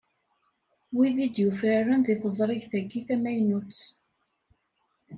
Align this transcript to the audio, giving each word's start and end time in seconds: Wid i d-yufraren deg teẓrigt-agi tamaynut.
Wid 0.95 1.17
i 1.25 1.27
d-yufraren 1.33 2.01
deg 2.07 2.19
teẓrigt-agi 2.21 3.01
tamaynut. 3.07 3.79